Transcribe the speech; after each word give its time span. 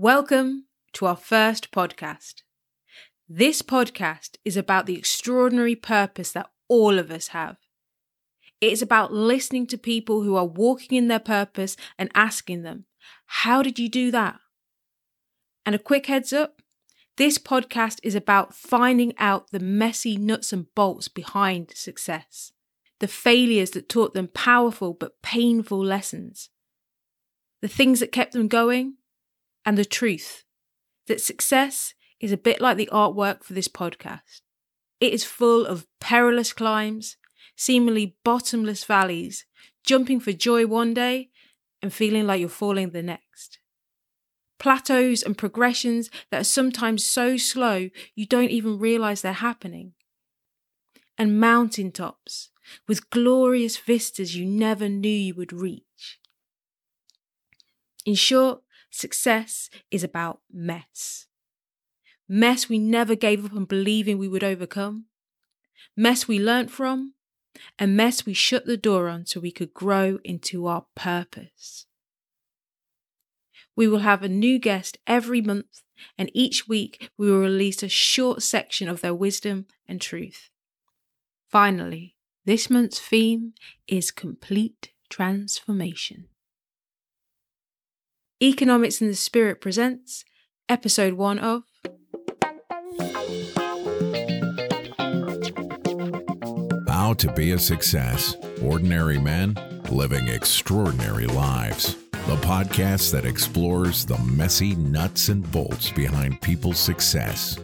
Welcome 0.00 0.66
to 0.92 1.06
our 1.06 1.16
first 1.16 1.72
podcast. 1.72 2.42
This 3.28 3.62
podcast 3.62 4.36
is 4.44 4.56
about 4.56 4.86
the 4.86 4.96
extraordinary 4.96 5.74
purpose 5.74 6.30
that 6.30 6.48
all 6.68 7.00
of 7.00 7.10
us 7.10 7.28
have. 7.28 7.56
It 8.60 8.70
is 8.70 8.80
about 8.80 9.12
listening 9.12 9.66
to 9.66 9.76
people 9.76 10.22
who 10.22 10.36
are 10.36 10.44
walking 10.44 10.96
in 10.96 11.08
their 11.08 11.18
purpose 11.18 11.76
and 11.98 12.12
asking 12.14 12.62
them, 12.62 12.84
How 13.26 13.60
did 13.60 13.80
you 13.80 13.88
do 13.88 14.12
that? 14.12 14.38
And 15.66 15.74
a 15.74 15.80
quick 15.80 16.06
heads 16.06 16.32
up 16.32 16.62
this 17.16 17.36
podcast 17.36 17.98
is 18.04 18.14
about 18.14 18.54
finding 18.54 19.14
out 19.18 19.50
the 19.50 19.58
messy 19.58 20.16
nuts 20.16 20.52
and 20.52 20.72
bolts 20.76 21.08
behind 21.08 21.72
success, 21.74 22.52
the 23.00 23.08
failures 23.08 23.72
that 23.72 23.88
taught 23.88 24.14
them 24.14 24.28
powerful 24.28 24.94
but 24.94 25.20
painful 25.22 25.84
lessons, 25.84 26.50
the 27.62 27.66
things 27.66 27.98
that 27.98 28.12
kept 28.12 28.32
them 28.32 28.46
going, 28.46 28.97
and 29.68 29.76
the 29.76 29.84
truth 29.84 30.44
that 31.08 31.20
success 31.20 31.92
is 32.20 32.32
a 32.32 32.38
bit 32.38 32.58
like 32.58 32.78
the 32.78 32.88
artwork 32.90 33.44
for 33.44 33.52
this 33.52 33.68
podcast. 33.68 34.40
It 34.98 35.12
is 35.12 35.24
full 35.24 35.66
of 35.66 35.86
perilous 36.00 36.54
climbs, 36.54 37.18
seemingly 37.54 38.16
bottomless 38.24 38.84
valleys, 38.84 39.44
jumping 39.84 40.20
for 40.20 40.32
joy 40.32 40.66
one 40.66 40.94
day 40.94 41.28
and 41.82 41.92
feeling 41.92 42.26
like 42.26 42.40
you're 42.40 42.48
falling 42.48 42.92
the 42.92 43.02
next. 43.02 43.58
Plateaus 44.58 45.22
and 45.22 45.36
progressions 45.36 46.08
that 46.30 46.40
are 46.40 46.44
sometimes 46.44 47.04
so 47.04 47.36
slow 47.36 47.90
you 48.14 48.24
don't 48.24 48.50
even 48.50 48.78
realize 48.78 49.20
they're 49.20 49.34
happening. 49.34 49.92
And 51.18 51.38
mountaintops 51.38 52.48
with 52.86 53.10
glorious 53.10 53.76
vistas 53.76 54.34
you 54.34 54.46
never 54.46 54.88
knew 54.88 55.10
you 55.10 55.34
would 55.34 55.52
reach. 55.52 56.20
In 58.06 58.14
short, 58.14 58.62
success 58.90 59.70
is 59.90 60.04
about 60.04 60.40
mess. 60.52 61.26
Mess 62.28 62.68
we 62.68 62.78
never 62.78 63.14
gave 63.14 63.44
up 63.44 63.54
on 63.54 63.64
believing 63.64 64.18
we 64.18 64.28
would 64.28 64.44
overcome. 64.44 65.06
Mess 65.96 66.28
we 66.28 66.38
learnt 66.38 66.70
from. 66.70 67.14
And 67.78 67.96
mess 67.96 68.24
we 68.24 68.34
shut 68.34 68.66
the 68.66 68.76
door 68.76 69.08
on 69.08 69.26
so 69.26 69.40
we 69.40 69.50
could 69.50 69.74
grow 69.74 70.18
into 70.22 70.66
our 70.66 70.86
purpose. 70.94 71.86
We 73.74 73.88
will 73.88 74.00
have 74.00 74.22
a 74.22 74.28
new 74.28 74.58
guest 74.58 74.98
every 75.06 75.40
month, 75.40 75.82
and 76.16 76.30
each 76.34 76.68
week 76.68 77.10
we 77.16 77.30
will 77.30 77.40
release 77.40 77.82
a 77.82 77.88
short 77.88 78.42
section 78.42 78.88
of 78.88 79.00
their 79.00 79.14
wisdom 79.14 79.66
and 79.86 80.00
truth. 80.00 80.50
Finally, 81.48 82.14
this 82.44 82.68
month's 82.68 83.00
theme 83.00 83.54
is 83.86 84.10
complete 84.10 84.92
transformation. 85.08 86.28
Economics 88.40 89.00
and 89.00 89.10
the 89.10 89.16
Spirit 89.16 89.60
presents 89.60 90.24
episode 90.68 91.14
one 91.14 91.40
of 91.40 91.64
How 96.86 97.14
to 97.14 97.32
be 97.34 97.50
a 97.50 97.58
success. 97.58 98.36
Ordinary 98.62 99.18
men 99.18 99.56
living 99.90 100.28
extraordinary 100.28 101.26
lives. 101.26 101.96
The 102.12 102.36
podcast 102.36 103.10
that 103.10 103.24
explores 103.24 104.06
the 104.06 104.18
messy 104.18 104.76
nuts 104.76 105.30
and 105.30 105.50
bolts 105.50 105.90
behind 105.90 106.40
people's 106.40 106.78
success. 106.78 107.58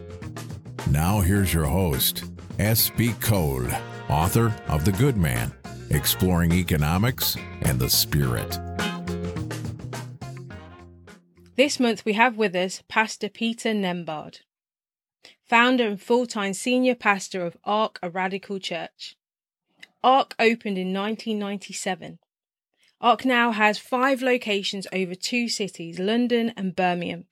Now, 0.91 1.21
here's 1.21 1.53
your 1.53 1.67
host, 1.67 2.25
S.B. 2.59 3.13
Cole, 3.21 3.65
author 4.09 4.53
of 4.67 4.83
The 4.83 4.91
Good 4.91 5.15
Man, 5.15 5.53
exploring 5.89 6.51
economics 6.51 7.37
and 7.61 7.79
the 7.79 7.89
spirit. 7.89 8.59
This 11.55 11.79
month 11.79 12.03
we 12.03 12.13
have 12.13 12.35
with 12.35 12.53
us 12.53 12.83
Pastor 12.89 13.29
Peter 13.29 13.69
Nembhard, 13.69 14.39
founder 15.47 15.87
and 15.87 16.01
full 16.01 16.27
time 16.27 16.53
senior 16.53 16.95
pastor 16.95 17.45
of 17.45 17.55
ARC, 17.63 17.97
a 18.03 18.09
radical 18.09 18.59
church. 18.59 19.15
ARC 20.03 20.35
opened 20.37 20.77
in 20.77 20.93
1997. 20.93 22.19
ARC 22.99 23.23
now 23.23 23.51
has 23.51 23.77
five 23.77 24.21
locations 24.21 24.85
over 24.91 25.15
two 25.15 25.47
cities, 25.47 25.97
London 25.97 26.51
and 26.57 26.75
Birmingham. 26.75 27.25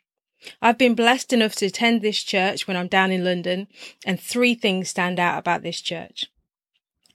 I've 0.62 0.78
been 0.78 0.96
blessed 0.96 1.34
enough 1.34 1.56
to 1.56 1.66
attend 1.66 2.02
this 2.02 2.24
church 2.24 2.66
when 2.66 2.78
I'm 2.78 2.88
down 2.88 3.12
in 3.12 3.26
London, 3.26 3.68
and 4.06 4.20
three 4.20 4.56
things 4.56 4.90
stand 4.90 5.20
out 5.20 5.38
about 5.38 5.64
this 5.64 5.82
church. 5.82 6.28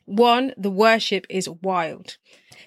One, 0.09 0.55
the 0.57 0.71
worship 0.71 1.27
is 1.29 1.51
wild. 1.51 2.17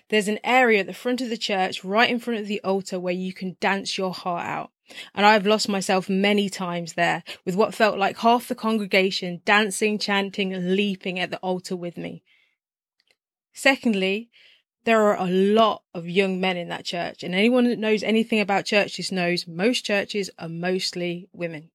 There's 0.09 0.27
an 0.27 0.37
area 0.43 0.81
at 0.81 0.85
the 0.85 0.93
front 0.93 1.21
of 1.21 1.29
the 1.29 1.37
church, 1.37 1.83
right 1.83 2.07
in 2.07 2.19
front 2.19 2.39
of 2.39 2.45
the 2.45 2.61
altar, 2.63 2.99
where 2.99 3.15
you 3.15 3.33
can 3.33 3.57
dance 3.59 3.97
your 3.97 4.13
heart 4.13 4.45
out. 4.45 4.71
And 5.15 5.25
I've 5.25 5.47
lost 5.47 5.67
myself 5.67 6.07
many 6.07 6.49
times 6.49 6.93
there 6.93 7.23
with 7.43 7.55
what 7.55 7.73
felt 7.73 7.97
like 7.97 8.19
half 8.19 8.47
the 8.47 8.53
congregation 8.53 9.41
dancing, 9.43 9.97
chanting, 9.97 10.53
and 10.53 10.75
leaping 10.75 11.19
at 11.19 11.31
the 11.31 11.39
altar 11.39 11.75
with 11.75 11.97
me. 11.97 12.21
Secondly, 13.53 14.29
there 14.83 15.01
are 15.01 15.17
a 15.17 15.31
lot 15.31 15.81
of 15.95 16.07
young 16.07 16.39
men 16.39 16.57
in 16.57 16.69
that 16.69 16.85
church, 16.85 17.23
and 17.23 17.33
anyone 17.33 17.63
that 17.63 17.79
knows 17.79 18.03
anything 18.03 18.39
about 18.39 18.65
churches 18.65 19.11
knows 19.11 19.47
most 19.47 19.83
churches 19.83 20.29
are 20.37 20.47
mostly 20.47 21.27
women. 21.33 21.71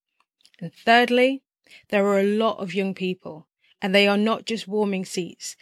And 0.61 0.73
thirdly, 0.73 1.43
there 1.89 2.07
are 2.07 2.21
a 2.21 2.37
lot 2.39 2.59
of 2.59 2.73
young 2.73 2.95
people, 2.95 3.49
and 3.83 3.95
they 3.95 4.07
are 4.07 4.17
not 4.17 4.45
just 4.47 4.67
warming 4.69 5.05
seats. 5.05 5.57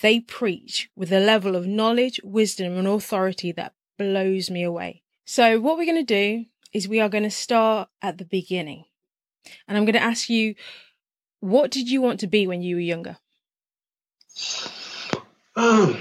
They 0.00 0.20
preach 0.20 0.90
with 0.94 1.12
a 1.12 1.20
level 1.20 1.56
of 1.56 1.66
knowledge, 1.66 2.20
wisdom, 2.22 2.76
and 2.76 2.86
authority 2.86 3.52
that 3.52 3.74
blows 3.98 4.50
me 4.50 4.62
away. 4.62 5.02
So, 5.24 5.60
what 5.60 5.76
we're 5.76 5.84
going 5.84 6.06
to 6.06 6.14
do 6.14 6.44
is 6.72 6.86
we 6.88 7.00
are 7.00 7.08
going 7.08 7.24
to 7.24 7.30
start 7.30 7.88
at 8.00 8.18
the 8.18 8.24
beginning. 8.24 8.84
And 9.66 9.76
I'm 9.76 9.84
going 9.84 9.94
to 9.94 10.02
ask 10.02 10.28
you, 10.28 10.54
what 11.40 11.70
did 11.70 11.90
you 11.90 12.00
want 12.00 12.20
to 12.20 12.26
be 12.26 12.46
when 12.46 12.62
you 12.62 12.76
were 12.76 12.80
younger? 12.80 13.18
Um, 15.56 15.98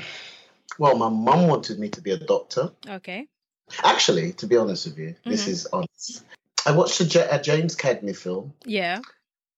well, 0.78 0.95
my 0.97 1.09
mum 1.09 1.47
wanted 1.47 1.79
me 1.79 1.89
to 1.89 2.01
be 2.01 2.11
a 2.11 2.17
doctor. 2.17 2.72
Okay. 2.88 3.28
Actually, 3.84 4.34
to 4.34 4.47
be 4.47 4.55
honest 4.57 4.85
with 4.88 4.97
you, 4.99 5.16
this 5.25 5.45
Mhm. 5.45 5.47
is 5.49 5.67
honest. 5.73 6.23
I 6.66 6.72
watched 6.72 6.99
a, 7.01 7.35
a 7.35 7.41
James 7.41 7.75
Cagney 7.75 8.16
film. 8.16 8.53
Yeah. 8.66 9.01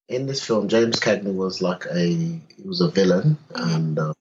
In 0.10 0.26
this 0.26 0.44
film, 0.44 0.68
James 0.68 1.00
Cagney 1.00 1.34
was 1.36 1.62
like 1.62 1.86
a 1.86 2.06
he 2.08 2.42
was 2.66 2.82
a 2.82 2.90
villain 2.90 3.38
Mhm. 3.52 3.76
and 3.76 4.00
uh, 4.00 4.14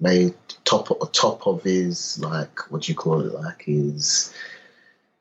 made 0.00 0.34
top 0.64 0.88
top 1.12 1.46
of 1.46 1.62
his 1.62 2.18
like 2.18 2.70
what 2.70 2.82
do 2.82 2.92
you 2.92 2.96
call 2.96 3.20
it 3.20 3.32
like 3.32 3.62
his 3.62 4.34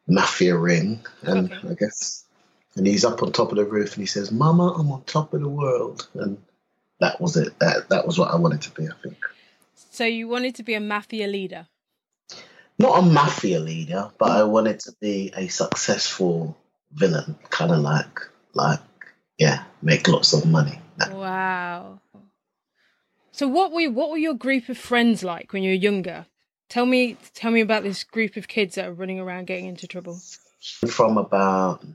mafia 0.07 0.57
ring, 0.57 1.05
and 1.21 1.51
Okay. 1.51 1.69
I 1.69 1.73
guess 1.75 2.25
and 2.75 2.85
he's 2.85 3.05
up 3.05 3.23
on 3.23 3.31
top 3.31 3.51
of 3.51 3.57
the 3.57 3.63
roof 3.63 3.93
and 3.93 4.01
he 4.01 4.07
says, 4.07 4.31
"Mama, 4.31 4.73
I'm 4.73 4.91
on 4.91 5.03
top 5.03 5.33
of 5.33 5.41
the 5.41 5.47
world," 5.49 6.07
and 6.15 6.37
that 6.99 7.21
was 7.21 7.37
it. 7.37 7.57
That 7.59 7.87
that 7.89 8.05
was 8.07 8.17
what 8.17 8.31
I 8.31 8.35
wanted 8.37 8.61
to 8.63 8.71
be. 8.71 8.87
I 8.87 8.93
think. 9.03 9.17
So 9.91 10.03
you 10.03 10.27
wanted 10.27 10.55
to 10.55 10.63
be 10.63 10.73
a 10.73 10.79
mafia 10.81 11.27
leader. 11.27 11.67
not 12.77 12.99
a 12.99 13.01
mafia 13.01 13.59
leader, 13.59 14.11
but 14.17 14.31
I 14.31 14.43
wanted 14.43 14.81
to 14.81 14.91
be 14.99 15.31
a 15.37 15.47
successful 15.47 16.57
villain, 16.91 17.37
kind 17.49 17.71
of 17.71 17.79
like 17.79 18.19
like 18.53 18.81
yeah, 19.37 19.63
make 19.81 20.07
lots 20.07 20.33
of 20.33 20.45
money. 20.45 20.79
Wow. 21.11 21.99
So 23.31 23.47
what 23.47 23.71
were 23.73 23.89
what 23.89 24.11
were 24.11 24.17
your 24.17 24.33
group 24.33 24.69
of 24.69 24.77
friends 24.77 25.23
like 25.23 25.51
when 25.51 25.61
you 25.61 25.71
were 25.71 25.75
younger? 25.75 26.25
Tell 26.69 26.85
me 26.85 27.17
tell 27.33 27.51
me 27.51 27.61
about 27.61 27.83
this 27.83 28.03
group 28.03 28.37
of 28.37 28.47
kids 28.47 28.75
that 28.75 28.87
are 28.87 28.93
running 28.93 29.19
around 29.19 29.47
getting 29.47 29.65
into 29.65 29.87
trouble. 29.87 30.19
From 30.87 31.17
about 31.17 31.85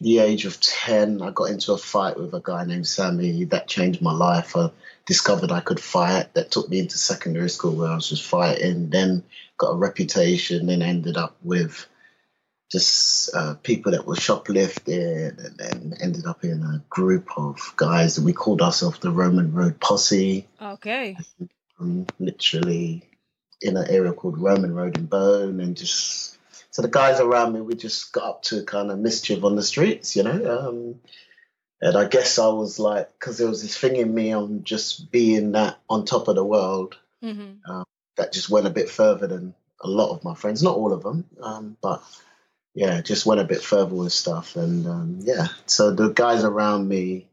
the 0.00 0.18
age 0.18 0.44
of 0.46 0.60
ten, 0.60 1.22
I 1.22 1.30
got 1.30 1.50
into 1.50 1.72
a 1.72 1.78
fight 1.78 2.18
with 2.18 2.34
a 2.34 2.40
guy 2.42 2.64
named 2.64 2.88
Sammy. 2.88 3.44
That 3.44 3.68
changed 3.68 4.02
my 4.02 4.12
life. 4.12 4.56
I 4.56 4.70
discovered 5.06 5.52
I 5.52 5.60
could 5.60 5.80
fight. 5.80 6.34
That 6.34 6.50
took 6.50 6.68
me 6.68 6.80
into 6.80 6.98
secondary 6.98 7.50
school 7.50 7.76
where 7.76 7.90
I 7.90 7.94
was 7.94 8.08
just 8.08 8.24
fighting. 8.24 8.90
Then 8.90 9.22
got 9.58 9.70
a 9.70 9.76
reputation. 9.76 10.66
Then 10.66 10.82
ended 10.82 11.16
up 11.16 11.36
with 11.44 11.86
just 12.70 13.34
uh, 13.34 13.54
people 13.62 13.92
that 13.92 14.06
were 14.06 14.16
shoplifting, 14.16 15.36
and 15.58 15.96
ended 16.00 16.26
up 16.26 16.44
in 16.44 16.62
a 16.62 16.82
group 16.88 17.28
of 17.36 17.74
guys 17.76 18.16
that 18.16 18.24
we 18.24 18.32
called 18.32 18.62
ourselves 18.62 18.98
the 18.98 19.10
Roman 19.10 19.52
Road 19.52 19.80
Posse. 19.80 20.46
Okay. 20.60 21.16
um, 21.80 22.06
literally 22.18 23.02
in 23.62 23.76
an 23.76 23.88
area 23.88 24.12
called 24.12 24.38
Roman 24.38 24.74
Road 24.74 24.96
in 24.98 25.06
Bow, 25.06 25.48
and 25.48 25.76
just 25.76 26.38
so 26.70 26.82
the 26.82 26.88
guys 26.88 27.20
around 27.20 27.52
me, 27.52 27.60
we 27.60 27.74
just 27.74 28.12
got 28.12 28.24
up 28.24 28.42
to 28.44 28.64
kind 28.64 28.90
of 28.90 28.98
mischief 28.98 29.44
on 29.44 29.56
the 29.56 29.62
streets, 29.62 30.16
you 30.16 30.22
know. 30.22 30.58
Um, 30.58 31.00
and 31.80 31.96
I 31.96 32.08
guess 32.08 32.38
I 32.38 32.48
was 32.48 32.78
like, 32.78 33.12
because 33.18 33.38
there 33.38 33.48
was 33.48 33.62
this 33.62 33.76
thing 33.76 33.96
in 33.96 34.12
me 34.12 34.32
on 34.32 34.64
just 34.64 35.12
being 35.12 35.52
that 35.52 35.78
on 35.88 36.04
top 36.04 36.28
of 36.28 36.34
the 36.34 36.44
world 36.44 36.96
hmm 37.22 37.52
that 38.16 38.32
just 38.32 38.48
went 38.48 38.66
a 38.66 38.70
bit 38.70 38.88
further 38.88 39.26
than 39.26 39.54
a 39.80 39.88
lot 39.88 40.14
of 40.14 40.24
my 40.24 40.34
friends, 40.34 40.62
not 40.62 40.76
all 40.76 40.92
of 40.92 41.02
them, 41.02 41.24
um, 41.42 41.76
but 41.80 42.02
yeah, 42.74 43.00
just 43.00 43.26
went 43.26 43.40
a 43.40 43.44
bit 43.44 43.62
further 43.62 43.94
with 43.94 44.12
stuff. 44.12 44.56
And 44.56 44.86
um, 44.86 45.18
yeah, 45.22 45.48
so 45.66 45.92
the 45.92 46.08
guys 46.08 46.44
around 46.44 46.88
me 46.88 47.28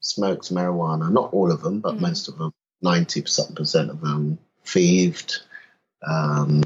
smoked 0.00 0.52
marijuana, 0.52 1.10
not 1.10 1.32
all 1.32 1.52
of 1.52 1.62
them, 1.62 1.80
but 1.80 1.96
Mhm. 1.96 2.00
most 2.00 2.28
of 2.28 2.38
them, 2.38 2.52
90 2.82 3.24
something 3.26 3.56
percent 3.56 3.90
of 3.90 4.00
them 4.00 4.38
thieved, 4.64 5.40
um, 6.06 6.62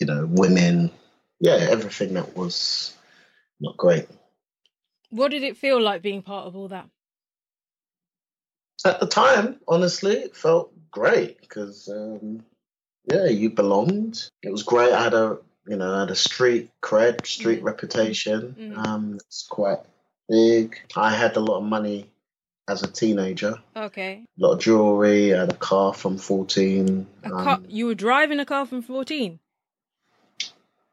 you 0.00 0.06
know, 0.06 0.26
women, 0.26 0.90
yeah, 1.40 1.54
everything 1.56 2.14
that 2.14 2.36
was 2.36 2.94
not 3.60 3.76
great. 3.76 4.08
What 5.10 5.30
did 5.30 5.42
it 5.42 5.56
feel 5.56 5.80
like 5.80 6.02
being 6.02 6.22
part 6.22 6.46
of 6.46 6.56
all 6.56 6.68
that? 6.68 6.88
At 8.84 9.00
the 9.00 9.06
time, 9.06 9.60
honestly, 9.66 10.16
it 10.16 10.36
felt 10.36 10.72
great 10.90 11.40
because, 11.40 11.88
um, 11.88 12.44
yeah, 13.10 13.26
you 13.26 13.50
belonged. 13.50 14.30
It 14.42 14.50
was 14.52 14.62
great. 14.62 14.92
I 14.92 15.02
had 15.02 15.14
a, 15.14 15.38
you 15.66 15.76
know, 15.76 15.94
I 15.94 16.00
had 16.00 16.10
a 16.10 16.16
street 16.16 16.70
cred, 16.82 17.26
street 17.26 17.60
Mm. 17.60 17.64
reputation. 17.64 18.56
Mm. 18.58 18.86
Um, 18.86 19.14
it's 19.14 19.46
quite 19.48 19.78
big. 20.28 20.78
I 20.94 21.14
had 21.14 21.36
a 21.36 21.40
lot 21.40 21.58
of 21.58 21.64
money 21.64 22.10
as 22.68 22.82
a 22.82 22.90
teenager. 22.90 23.58
Okay. 23.76 24.24
A 24.24 24.42
lot 24.42 24.54
of 24.54 24.60
jewelry. 24.60 25.34
I 25.34 25.40
had 25.40 25.52
a 25.52 25.56
car 25.56 25.94
from 25.94 26.18
fourteen. 26.18 27.06
A 27.24 27.32
um, 27.32 27.44
car, 27.44 27.60
you 27.68 27.86
were 27.86 27.94
driving 27.94 28.40
a 28.40 28.46
car 28.46 28.66
from 28.66 28.82
14? 28.82 29.38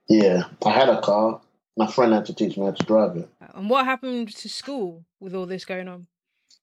Yeah, 0.07 0.43
I 0.65 0.69
had 0.69 0.89
a 0.89 1.01
car. 1.01 1.41
My 1.77 1.87
friend 1.87 2.13
had 2.13 2.25
to 2.27 2.35
teach 2.35 2.57
me 2.57 2.65
how 2.65 2.71
to 2.71 2.85
drive 2.85 3.15
it. 3.17 3.29
And 3.55 3.69
what 3.69 3.85
happened 3.85 4.35
to 4.35 4.49
school 4.49 5.05
with 5.19 5.33
all 5.33 5.45
this 5.45 5.65
going 5.65 5.87
on? 5.87 6.07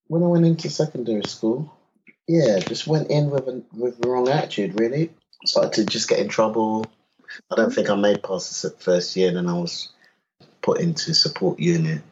When 0.06 0.22
I 0.22 0.26
went 0.26 0.44
into 0.46 0.68
secondary 0.70 1.22
school, 1.26 1.74
yeah, 2.28 2.58
just 2.60 2.86
went 2.86 3.10
in 3.10 3.30
with 3.30 3.48
a, 3.48 3.62
with 3.72 3.98
the 3.98 4.08
wrong 4.08 4.28
attitude. 4.28 4.78
Really, 4.78 5.10
started 5.44 5.72
to 5.74 5.84
just 5.86 6.08
get 6.08 6.20
in 6.20 6.28
trouble. 6.28 6.86
I 7.50 7.56
don't 7.56 7.72
think 7.72 7.90
I 7.90 7.94
made 7.94 8.22
past 8.22 8.62
the 8.62 8.70
first 8.70 9.16
year, 9.16 9.36
and 9.36 9.48
I 9.48 9.54
was 9.54 9.90
put 10.62 10.80
into 10.80 11.14
support 11.14 11.58
unit 11.58 12.02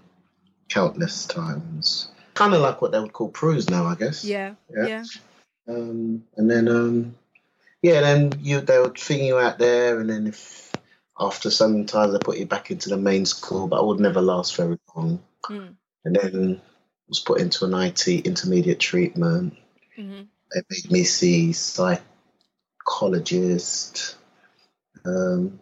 countless 0.69 1.27
times. 1.27 2.11
Kind 2.35 2.55
of 2.55 2.61
like 2.61 2.81
what 2.81 2.93
they 2.93 3.01
would 3.01 3.13
call 3.13 3.29
PRUs 3.29 3.69
now, 3.69 3.87
I 3.87 3.95
guess. 3.95 4.25
Yeah. 4.25 4.55
Yeah. 4.71 4.87
Yeah. 4.87 5.05
Um, 5.69 6.25
and 6.37 6.51
then, 6.51 6.69
um, 6.69 7.15
yeah, 7.83 8.01
then 8.01 8.33
you 8.41 8.61
they 8.61 8.79
would 8.79 8.99
fling 8.99 9.25
you 9.25 9.39
out 9.39 9.59
there, 9.59 10.01
and 10.01 10.09
then 10.09 10.27
if 10.27 10.73
after 11.19 11.51
some 11.51 11.85
time 11.85 12.13
they 12.13 12.19
put 12.19 12.39
you 12.39 12.47
back 12.47 12.71
into 12.71 12.89
the 12.89 12.97
main 12.97 13.27
school, 13.27 13.67
but 13.67 13.81
I 13.81 13.83
would 13.83 14.01
never 14.01 14.21
last 14.21 14.57
very 14.57 14.79
long. 14.95 15.21
Mm. 15.49 15.75
And 16.05 16.17
then 16.17 16.61
was 17.09 17.21
put 17.21 17.41
into 17.41 17.65
an 17.65 17.75
IT 17.75 18.07
intermediate 18.07 18.81
treatment. 18.81 19.57
hmm 19.97 20.23
They 20.53 20.63
made 20.71 20.91
me 20.91 21.05
see 21.05 21.53
psychologist. 21.53 24.17
Um, 25.05 25.61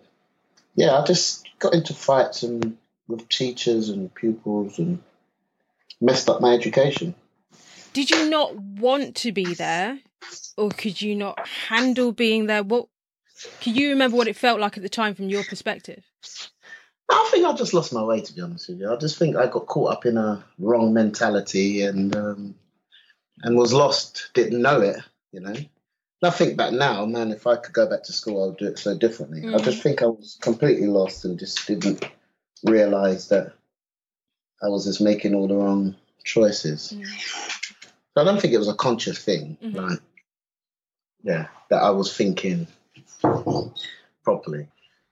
yeah, 0.74 0.98
I 0.98 1.04
just 1.04 1.48
got 1.58 1.74
into 1.74 1.94
fights 1.94 2.42
and 2.42 2.76
with 3.08 3.28
teachers 3.28 3.88
and 3.88 4.14
pupils 4.14 4.78
and 4.78 5.02
messed 6.00 6.28
up 6.28 6.40
my 6.40 6.54
education. 6.54 7.14
Did 7.92 8.10
you 8.10 8.28
not 8.28 8.54
want 8.56 9.16
to 9.16 9.32
be 9.32 9.54
there? 9.54 9.98
Or 10.56 10.70
could 10.70 11.00
you 11.00 11.14
not 11.14 11.46
handle 11.46 12.12
being 12.12 12.46
there? 12.46 12.62
What 12.62 12.88
can 13.60 13.74
you 13.74 13.90
remember 13.90 14.16
what 14.16 14.28
it 14.28 14.36
felt 14.36 14.60
like 14.60 14.76
at 14.76 14.82
the 14.82 14.88
time 14.88 15.14
from 15.14 15.28
your 15.28 15.44
perspective? 15.44 16.04
I 17.08 17.28
think 17.30 17.46
I 17.46 17.52
just 17.52 17.74
lost 17.74 17.92
my 17.92 18.02
way, 18.02 18.20
to 18.20 18.32
be 18.32 18.40
honest 18.40 18.68
with 18.68 18.80
you. 18.80 18.92
I 18.92 18.96
just 18.96 19.18
think 19.18 19.36
I 19.36 19.46
got 19.46 19.66
caught 19.66 19.92
up 19.92 20.06
in 20.06 20.16
a 20.16 20.44
wrong 20.58 20.92
mentality 20.92 21.82
and 21.82 22.14
um, 22.16 22.54
and 23.42 23.56
was 23.56 23.72
lost. 23.72 24.30
Didn't 24.34 24.60
know 24.60 24.80
it, 24.80 24.96
you 25.32 25.40
know. 25.40 25.54
I 26.22 26.30
think 26.30 26.56
back 26.56 26.72
now, 26.72 27.04
man, 27.04 27.30
if 27.30 27.46
I 27.46 27.56
could 27.56 27.74
go 27.74 27.88
back 27.88 28.02
to 28.04 28.12
school, 28.12 28.42
I 28.42 28.46
would 28.46 28.56
do 28.56 28.66
it 28.66 28.78
so 28.78 28.96
differently. 28.96 29.46
I 29.46 29.58
just 29.58 29.82
think 29.82 30.02
I 30.02 30.06
was 30.06 30.38
completely 30.40 30.86
lost 30.86 31.24
and 31.24 31.38
just 31.38 31.66
didn't 31.66 32.04
realize 32.64 33.28
that 33.28 33.52
I 34.62 34.68
was 34.68 34.86
just 34.86 35.00
making 35.00 35.34
all 35.34 35.46
the 35.46 35.56
wrong 35.56 35.94
choices. 36.24 36.94
Mm. 36.96 37.06
So 38.14 38.22
I 38.22 38.24
don't 38.24 38.40
think 38.40 38.54
it 38.54 38.58
was 38.58 38.68
a 38.68 38.74
conscious 38.74 39.22
thing, 39.22 39.58
Mhm. 39.62 39.74
like 39.74 40.00
yeah, 41.22 41.48
that 41.68 41.82
I 41.82 41.90
was 41.90 42.16
thinking 42.16 42.66
properly. 44.22 44.68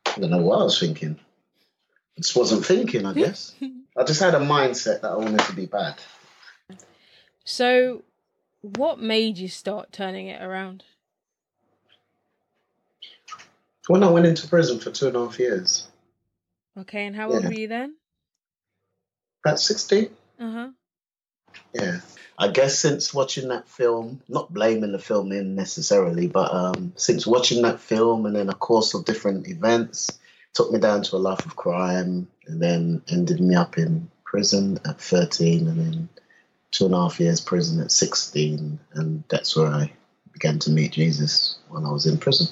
I 0.06 0.20
don't 0.20 0.30
know 0.30 0.42
what 0.42 0.60
I 0.60 0.64
was 0.64 0.78
thinking. 0.80 1.18
I 2.16 2.20
just 2.20 2.36
wasn't 2.36 2.64
thinking, 2.64 3.04
I 3.04 3.12
guess. 3.24 3.54
I 3.96 4.04
just 4.04 4.20
had 4.20 4.34
a 4.34 4.40
mindset 4.40 5.02
that 5.02 5.10
I 5.10 5.16
wanted 5.16 5.40
to 5.40 5.52
be 5.54 5.66
bad. 5.66 5.96
So, 7.44 8.04
what 8.62 8.98
made 8.98 9.36
you 9.36 9.48
start 9.48 9.92
turning 9.92 10.28
it 10.28 10.40
around? 10.40 10.84
When 13.86 14.02
I 14.02 14.10
went 14.10 14.26
into 14.26 14.48
prison 14.48 14.78
for 14.80 14.90
two 14.90 15.08
and 15.08 15.16
a 15.16 15.26
half 15.26 15.38
years, 15.38 15.88
Okay, 16.76 17.06
and 17.06 17.14
how 17.14 17.30
old 17.30 17.44
were 17.44 17.52
you 17.52 17.68
then? 17.68 17.96
about 19.44 19.60
16, 19.60 20.08
Uh 20.40 20.50
huh. 20.50 20.68
yeah. 21.74 22.00
I 22.36 22.48
guess 22.48 22.78
since 22.78 23.12
watching 23.14 23.48
that 23.48 23.68
film, 23.68 24.20
not 24.28 24.52
blaming 24.52 24.90
the 24.92 24.98
film 24.98 25.30
in 25.32 25.54
necessarily, 25.54 26.26
but 26.26 26.52
um, 26.52 26.92
since 26.96 27.26
watching 27.26 27.62
that 27.62 27.78
film 27.78 28.26
and 28.26 28.34
then 28.34 28.48
a 28.48 28.54
course 28.54 28.94
of 28.94 29.04
different 29.04 29.46
events, 29.48 30.18
took 30.54 30.72
me 30.72 30.80
down 30.80 31.02
to 31.02 31.16
a 31.16 31.18
life 31.18 31.44
of 31.46 31.54
crime 31.56 32.26
and 32.46 32.60
then 32.60 33.02
ended 33.08 33.40
me 33.40 33.54
up 33.54 33.76
in 33.78 34.10
prison 34.24 34.78
at 34.84 35.00
13 35.00 35.68
and 35.68 35.78
then 35.78 36.08
two 36.72 36.86
and 36.86 36.94
a 36.94 36.98
half 37.02 37.20
years 37.20 37.40
prison 37.40 37.80
at 37.80 37.92
16. 37.92 38.80
And 38.94 39.22
that's 39.28 39.54
where 39.56 39.68
I 39.68 39.92
began 40.32 40.58
to 40.60 40.70
meet 40.70 40.92
Jesus 40.92 41.58
when 41.68 41.84
I 41.84 41.92
was 41.92 42.06
in 42.06 42.18
prison. 42.18 42.48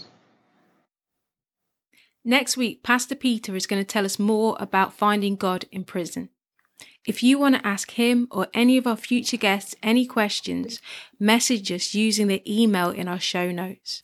Next 2.24 2.56
week, 2.56 2.82
Pastor 2.82 3.14
Peter 3.14 3.56
is 3.56 3.66
going 3.66 3.80
to 3.82 3.86
tell 3.86 4.04
us 4.04 4.18
more 4.18 4.56
about 4.60 4.92
finding 4.94 5.34
God 5.36 5.64
in 5.72 5.84
prison. 5.84 6.28
If 7.04 7.22
you 7.22 7.36
want 7.38 7.56
to 7.56 7.66
ask 7.66 7.92
him 7.92 8.28
or 8.30 8.46
any 8.54 8.78
of 8.78 8.86
our 8.86 8.96
future 8.96 9.36
guests 9.36 9.74
any 9.82 10.06
questions, 10.06 10.80
message 11.18 11.72
us 11.72 11.94
using 11.94 12.28
the 12.28 12.42
email 12.46 12.90
in 12.90 13.08
our 13.08 13.18
show 13.18 13.50
notes. 13.50 14.02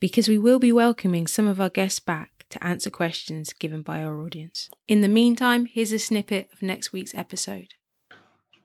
Because 0.00 0.28
we 0.28 0.38
will 0.38 0.58
be 0.58 0.72
welcoming 0.72 1.26
some 1.26 1.46
of 1.46 1.60
our 1.60 1.68
guests 1.68 2.00
back 2.00 2.46
to 2.48 2.64
answer 2.64 2.88
questions 2.88 3.52
given 3.52 3.82
by 3.82 4.02
our 4.02 4.18
audience. 4.22 4.70
In 4.88 5.02
the 5.02 5.08
meantime, 5.08 5.66
here's 5.66 5.92
a 5.92 5.98
snippet 5.98 6.48
of 6.54 6.62
next 6.62 6.90
week's 6.92 7.14
episode. 7.14 7.74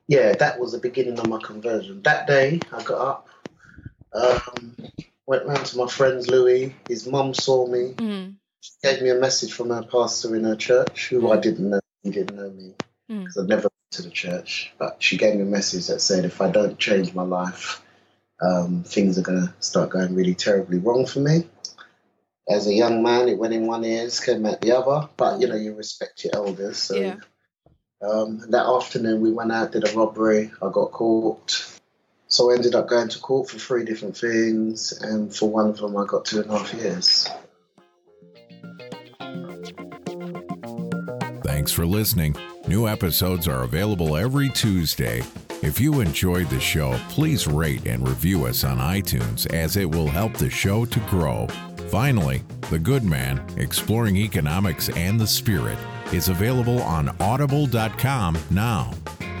yeah, 0.08 0.32
that 0.34 0.58
was 0.58 0.72
the 0.72 0.78
beginning 0.78 1.18
of 1.18 1.28
my 1.28 1.38
conversion. 1.42 2.00
That 2.04 2.26
day, 2.26 2.58
I 2.72 2.82
got 2.84 3.00
up, 3.06 3.28
um, 4.14 4.76
went 5.26 5.44
round 5.44 5.66
to 5.66 5.76
my 5.76 5.88
friend's 5.88 6.30
Louis. 6.30 6.74
His 6.88 7.06
mum 7.06 7.34
saw 7.34 7.66
me, 7.66 7.92
Mm, 7.96 8.36
she 8.66 8.72
gave 8.82 9.02
me 9.02 9.10
a 9.10 9.14
message 9.14 9.52
from 9.52 9.70
her 9.70 9.82
pastor 9.82 10.34
in 10.34 10.44
her 10.44 10.56
church, 10.56 11.08
who 11.08 11.30
I 11.30 11.36
didn't 11.36 11.70
know. 11.70 11.80
He 12.02 12.10
didn't 12.10 12.36
know 12.36 12.50
me 12.50 12.74
mm, 13.10 13.20
because 13.20 13.36
I'd 13.38 13.48
never 13.48 13.62
been 13.62 13.70
to 13.92 14.02
the 14.02 14.10
church. 14.10 14.72
But 14.78 15.02
she 15.02 15.16
gave 15.16 15.36
me 15.36 15.42
a 15.42 15.46
message 15.46 15.86
that 15.86 16.00
said, 16.00 16.24
if 16.24 16.40
I 16.40 16.50
don't 16.50 16.78
change 16.78 17.14
my 17.14 17.22
life, 17.22 17.82
um, 18.40 18.82
things 18.84 19.18
are 19.18 19.22
going 19.22 19.46
to 19.46 19.54
start 19.60 19.90
going 19.90 20.14
really 20.14 20.34
terribly 20.34 20.78
wrong 20.78 21.06
for 21.06 21.20
me. 21.20 21.46
As 22.48 22.66
a 22.66 22.72
young 22.72 23.02
man, 23.02 23.28
it 23.28 23.38
went 23.38 23.54
in 23.54 23.66
one 23.66 23.84
ear, 23.84 24.08
came 24.24 24.46
out 24.46 24.60
the 24.60 24.72
other. 24.72 25.08
But 25.16 25.40
you 25.40 25.48
know, 25.48 25.56
you 25.56 25.74
respect 25.74 26.24
your 26.24 26.34
elders, 26.34 26.78
so. 26.78 26.96
Yeah. 26.96 27.16
Um, 28.02 28.50
that 28.50 28.66
afternoon, 28.66 29.22
we 29.22 29.32
went 29.32 29.52
out, 29.52 29.72
did 29.72 29.88
a 29.88 29.96
robbery. 29.96 30.52
I 30.60 30.68
got 30.70 30.92
caught. 30.92 31.80
So 32.28 32.50
I 32.50 32.54
ended 32.54 32.74
up 32.74 32.88
going 32.88 33.08
to 33.08 33.18
court 33.20 33.48
for 33.48 33.58
three 33.58 33.84
different 33.84 34.18
things, 34.18 34.92
and 34.92 35.34
for 35.34 35.48
one 35.48 35.70
of 35.70 35.78
them, 35.78 35.96
I 35.96 36.04
got 36.04 36.24
two 36.26 36.40
and 36.40 36.50
a 36.50 36.58
half 36.58 36.74
years. 36.74 37.28
Thanks 41.56 41.72
for 41.72 41.86
listening. 41.86 42.36
New 42.68 42.86
episodes 42.86 43.48
are 43.48 43.62
available 43.62 44.18
every 44.18 44.50
Tuesday. 44.50 45.22
If 45.62 45.80
you 45.80 46.00
enjoyed 46.00 46.50
the 46.50 46.60
show, 46.60 46.98
please 47.08 47.46
rate 47.46 47.86
and 47.86 48.06
review 48.06 48.44
us 48.44 48.62
on 48.62 48.76
iTunes 48.76 49.50
as 49.54 49.78
it 49.78 49.90
will 49.90 50.06
help 50.06 50.34
the 50.34 50.50
show 50.50 50.84
to 50.84 51.00
grow. 51.08 51.46
Finally, 51.88 52.42
The 52.68 52.78
Good 52.78 53.04
Man 53.04 53.42
Exploring 53.56 54.18
Economics 54.18 54.90
and 54.90 55.18
the 55.18 55.26
Spirit 55.26 55.78
is 56.12 56.28
available 56.28 56.82
on 56.82 57.16
audible.com 57.20 58.36
now. 58.50 58.90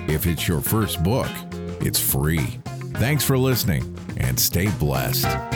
If 0.08 0.26
it's 0.26 0.48
your 0.48 0.62
first 0.62 1.02
book, 1.02 1.28
it's 1.82 2.00
free. 2.00 2.58
Thanks 2.94 3.24
for 3.24 3.36
listening 3.36 3.94
and 4.16 4.40
stay 4.40 4.70
blessed. 4.78 5.55